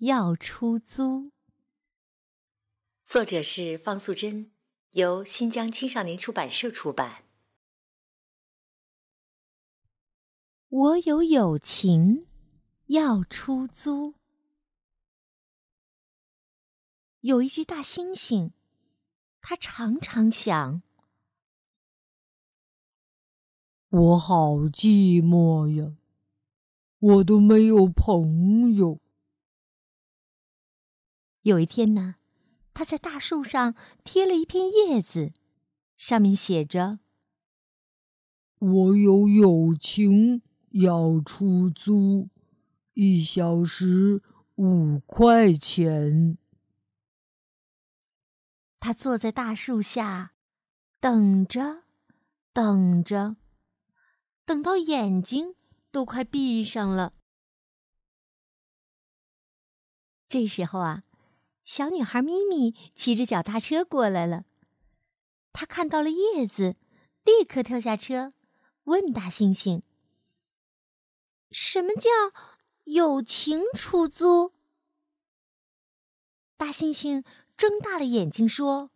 [0.00, 1.02] 要出租》，
[3.04, 4.50] 作者是方素珍，
[4.92, 7.24] 由新疆青少年出版社出版。
[10.68, 12.26] 我有友情
[12.86, 14.14] 要出租。
[17.20, 18.52] 有一只大猩猩，
[19.42, 20.80] 它常常想。
[23.90, 25.94] 我好寂寞呀，
[27.00, 28.98] 我都没有朋友。
[31.42, 32.16] 有一天呢，
[32.74, 35.32] 他在大树上贴了一片叶子，
[35.96, 37.00] 上面写着
[38.58, 42.28] ：“我有友情要出租，
[42.94, 44.22] 一小时
[44.56, 46.36] 五块钱。”
[48.78, 50.32] 他坐在大树下，
[51.00, 51.84] 等着，
[52.52, 53.36] 等着。
[54.46, 55.54] 等到眼睛
[55.92, 57.12] 都快闭上了，
[60.26, 61.04] 这时候啊，
[61.64, 64.44] 小女孩咪咪骑着脚踏车过来了。
[65.52, 66.76] 她看到了叶子，
[67.24, 68.32] 立刻跳下车，
[68.84, 69.82] 问大猩猩
[71.50, 72.10] ：“什么叫
[72.84, 74.52] 友情出租？”
[76.56, 77.24] 大猩猩
[77.56, 78.90] 睁大了眼睛说。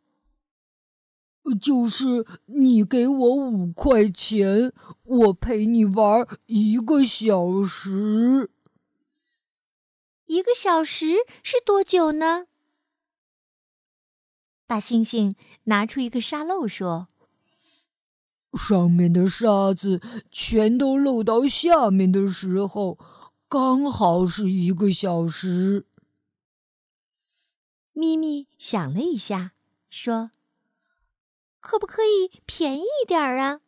[1.60, 8.50] 就是你给我五块钱，我陪你玩一个小时。
[10.24, 12.46] 一个小时是多久呢？
[14.66, 15.34] 大猩猩
[15.64, 17.08] 拿出一个沙漏说
[18.54, 20.00] ：“上面的沙子
[20.30, 22.98] 全都漏到下面的时候，
[23.48, 25.86] 刚好是一个小时。”
[27.92, 29.52] 咪咪想了一下，
[29.88, 30.30] 说。
[31.60, 33.60] 可不可以便宜点儿啊？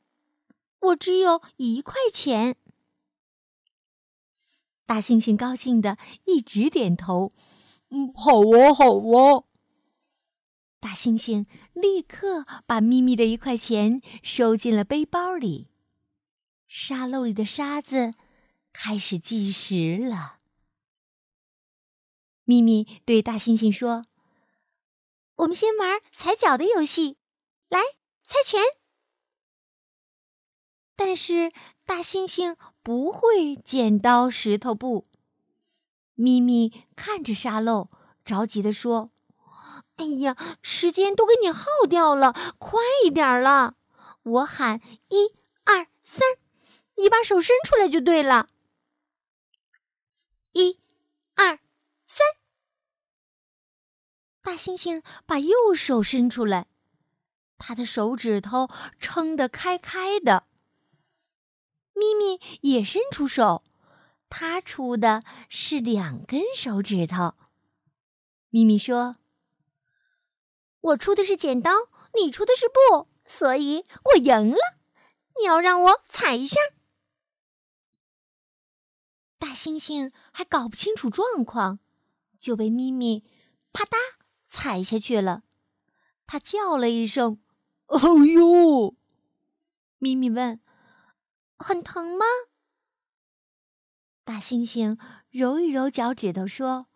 [0.81, 2.56] 我只有一块钱。
[4.84, 7.32] 大猩猩高兴的一直点头，
[7.88, 9.46] 嗯，好啊，好啊。
[10.86, 15.66] 大猩猩立刻把咪咪的一块钱收进了背包里，
[16.69, 18.14] 沙漏里的沙子
[18.72, 20.38] 开始计时了。
[22.44, 24.06] 咪咪对大猩猩说
[25.34, 27.16] ：“我们先玩踩脚的游戏。”
[27.68, 27.80] 来
[28.22, 28.60] 猜拳，
[30.94, 31.53] 但是
[31.84, 35.08] 大猩猩不会剪刀石头布。
[36.14, 37.91] 咪咪看着沙漏，
[38.24, 39.10] 着急的说
[39.97, 43.77] ：“哎呀，时间都给你耗掉了，快一点了！
[44.23, 45.34] 我喊一
[45.65, 46.23] 二三，
[46.97, 48.49] 你把手伸出来就对了。
[50.53, 50.81] 一、
[51.34, 51.59] 二、
[52.07, 52.27] 三。”
[54.43, 56.67] 大猩猩把右手伸出来。
[57.59, 58.69] 他的手指头
[59.01, 60.47] 撑得开开的。
[61.95, 63.65] 咪咪也伸出手，
[64.28, 67.34] 他出的是两根手指头。
[68.51, 69.17] 咪咪说
[70.86, 71.70] ：“我出的是剪刀，
[72.14, 74.58] 你出的是布，所以我赢了。
[75.38, 76.60] 你要让我踩一下。”
[79.38, 81.80] 大猩猩还搞不清楚状况，
[82.38, 83.24] 就被咪咪
[83.72, 83.97] 啪嗒
[84.47, 85.42] 踩下去了。
[86.26, 87.41] 他叫了一声。
[87.86, 88.97] 哦呦！
[89.98, 90.60] 咪咪问
[91.58, 92.24] ：“很疼吗？”
[94.24, 94.98] 大猩猩
[95.30, 96.86] 揉一揉脚趾头说：“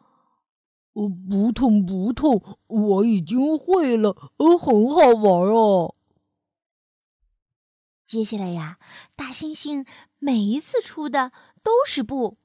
[0.92, 5.94] 哦，不痛不痛，我已经会了，呃，很好玩哦。”
[8.06, 8.78] 接下来呀，
[9.14, 9.86] 大猩猩
[10.18, 11.30] 每一次出的
[11.62, 12.38] 都是布，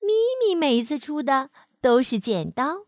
[0.00, 2.86] 咪咪每一次出的都是剪刀。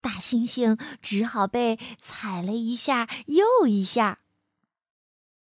[0.00, 4.20] 大猩猩只好被踩了一下又一下，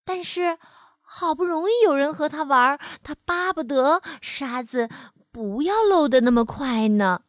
[0.04, 0.60] 但是
[1.00, 4.88] 好不容易有人和他玩，他巴不得沙子
[5.32, 7.22] 不要漏的那么快呢。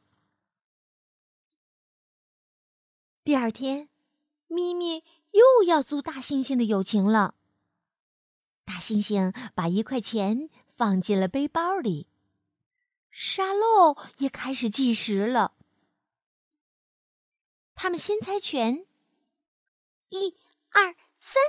[3.26, 3.90] 第二天，
[4.46, 7.34] 咪咪又要租大猩猩的友情了。
[8.64, 12.08] 大猩猩把一块钱放进了背包里，
[13.10, 15.56] 沙漏也开始计时了。
[17.74, 18.86] 他们先猜拳，
[20.10, 20.38] 一、
[20.70, 21.42] 二、三。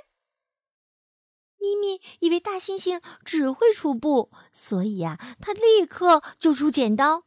[1.58, 7.26] 咪咪以为大猩猩只会出布，所以呀，他立刻就出剪刀。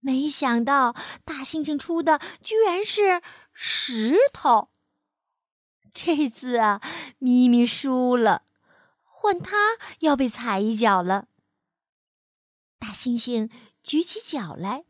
[0.00, 0.94] 没想到
[1.24, 4.70] 大猩猩出的居然是石头。
[5.92, 6.80] 这次啊，
[7.18, 8.44] 咪咪输了，
[9.02, 11.26] 换他要被踩一脚了。
[12.78, 13.50] 大猩猩
[13.82, 14.84] 举起脚来，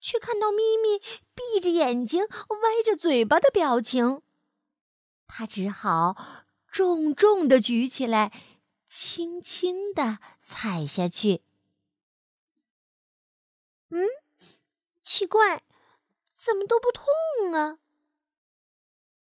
[0.00, 0.98] 却看到咪咪
[1.34, 4.20] 闭着眼睛、歪着嘴巴的表情，
[5.26, 6.16] 他只好
[6.70, 8.32] 重重的举起来，
[8.84, 11.42] 轻轻的踩下去。
[13.94, 14.08] 嗯，
[15.04, 15.62] 奇怪，
[16.34, 17.78] 怎么都不痛啊？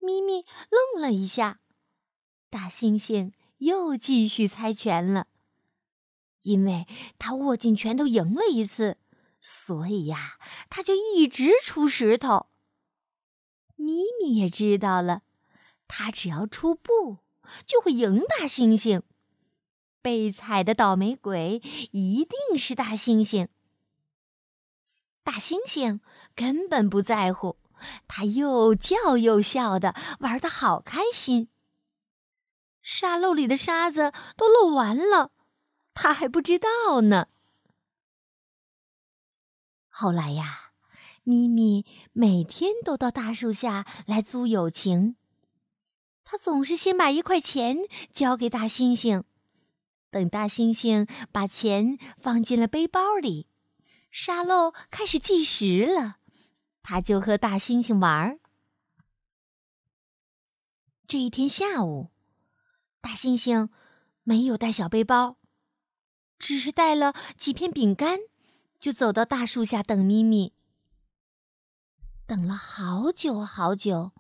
[0.01, 1.61] 咪咪愣了一下，
[2.51, 5.29] 大猩猩又继续猜拳了。
[6.43, 8.97] 因为他握紧拳头赢了一次，
[9.41, 10.37] 所以呀，
[10.69, 12.49] 他就一直出石头。
[13.77, 15.23] 咪咪也知道了，
[15.87, 17.19] 他只要出布，
[17.65, 19.03] 就会赢大猩猩。
[20.03, 23.47] 被踩的倒霉鬼一定是大猩猩。
[25.27, 25.99] 大猩猩
[26.37, 27.57] 根本不在乎。
[28.07, 31.49] 他又叫又笑的，玩的好开心。
[32.81, 35.33] 沙漏里的沙子都漏完了，
[35.93, 37.27] 他还不知道呢。
[39.89, 40.71] 后来呀，
[41.25, 45.17] 咪咪每天都到大树下来租友情。
[46.23, 47.79] 他总是先把一块钱
[48.13, 49.25] 交给大猩猩，
[50.11, 53.49] 等大猩猩把钱放进了背包里，
[54.19, 56.17] 沙漏开始计时了。
[56.83, 58.41] 他就和大猩猩玩儿。
[61.07, 62.11] 这一天下午，
[63.03, 63.69] 大猩猩
[64.23, 65.37] 没有带小背包，
[66.39, 68.21] 只是带了几片饼干，
[68.81, 70.55] 就走到大树下等咪咪。
[72.27, 74.13] 等了好久好久，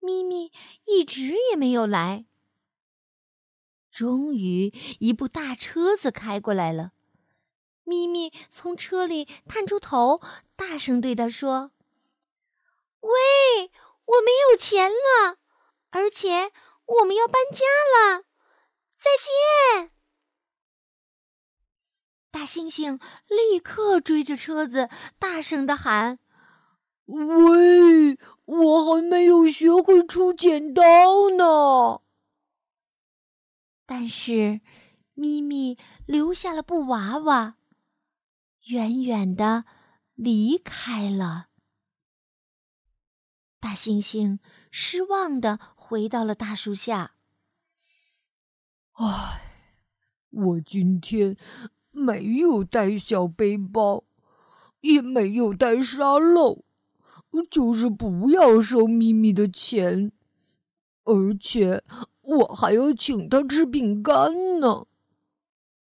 [0.00, 0.50] 咪咪
[0.84, 2.26] 一直也没有来。
[3.92, 6.94] 终于，一部大车子开过来了。
[7.86, 10.20] 咪咪从车里探出头，
[10.56, 11.70] 大声对他说
[13.00, 13.70] ：“喂，
[14.04, 15.38] 我没有钱了，
[15.90, 16.50] 而且
[16.84, 18.24] 我们要搬家了，
[18.96, 19.92] 再见！”
[22.32, 24.90] 大猩猩立刻追着车子，
[25.20, 26.18] 大声的喊
[27.06, 30.82] ：“喂，我还没有学会出剪刀
[31.30, 32.00] 呢！”
[33.86, 34.60] 但是，
[35.14, 37.54] 咪咪留下了布娃娃。
[38.66, 39.64] 远远的
[40.14, 41.50] 离开了，
[43.60, 44.40] 大猩猩
[44.72, 47.14] 失望的回到了大树下。
[48.94, 49.42] 唉，
[50.30, 51.36] 我今天
[51.92, 54.02] 没有带小背包，
[54.80, 56.64] 也没有带沙漏，
[57.48, 60.10] 就是不要收咪咪的钱，
[61.04, 61.84] 而且
[62.20, 64.86] 我还要请他吃饼干呢。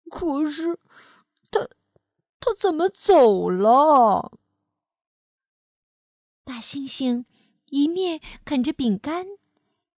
[0.09, 0.79] 可是。
[2.41, 4.33] 他怎么走了？
[6.43, 7.23] 大猩猩
[7.67, 9.27] 一面啃着饼干，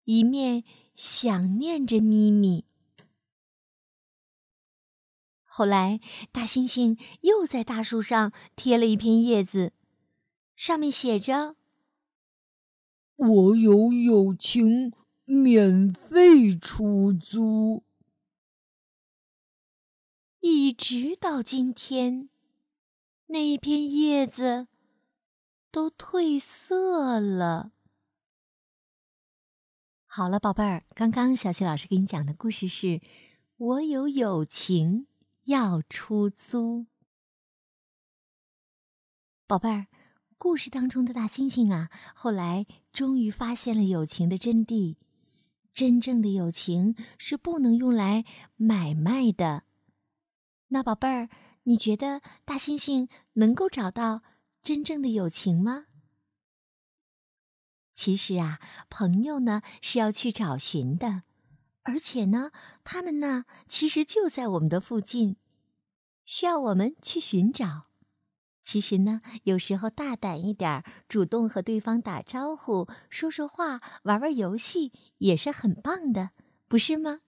[0.05, 0.65] 一面
[0.97, 2.65] 想念着咪咪。
[5.45, 6.01] 后来，
[6.33, 9.73] 大猩猩又在大树上贴了一片叶子，
[10.57, 11.55] 上面写着
[13.15, 14.93] ：“我有友情，
[15.25, 17.85] 免费出租。”
[20.43, 22.29] 一直到今天。
[23.27, 24.67] 那一片叶子
[25.71, 27.71] 都褪色了。
[30.05, 32.87] 好了，宝贝儿，刚刚小雪老师给你讲的故事是
[33.57, 35.07] 《我有友情
[35.45, 36.81] 要出租》。
[39.47, 39.87] 宝贝儿，
[40.37, 44.97] 故事当中的大猩猩啊，后来终于发现了友情的真谛。
[45.73, 48.25] 真正的友情是不能用来
[48.57, 49.63] 买卖的。
[50.73, 51.29] 那宝贝儿。
[51.65, 54.23] 你觉得大猩猩能够找到
[54.65, 55.87] 真正的友情吗？
[57.95, 58.59] 其实啊，
[58.91, 61.23] 朋友呢是要去找寻的，
[61.85, 62.51] 而且呢，
[62.83, 65.37] 他们呢其实就在我们的附近，
[66.25, 67.87] 需要我们去寻找。
[68.65, 76.31] 其实呢，有时候大胆一点，主动和对方打招呼、说说话、玩玩游戏，也是很棒的，
[76.67, 77.21] 不是吗？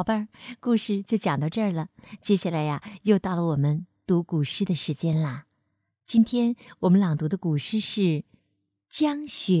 [0.00, 0.28] 宝贝儿，
[0.60, 1.90] 故事就讲到这儿了。
[2.22, 5.46] 接下来呀，又到了我们读古诗的时间啦。
[6.06, 8.00] 今天我们朗读的古诗是
[8.88, 9.54] 《江雪》。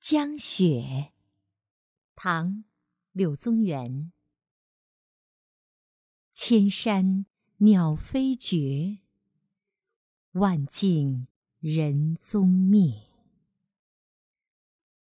[0.00, 1.12] 江雪，
[2.14, 2.48] 唐·
[3.12, 4.12] 柳宗元。
[6.32, 7.26] 千山
[7.58, 9.00] 鸟飞绝，
[10.32, 11.26] 万径
[11.60, 13.05] 人踪灭。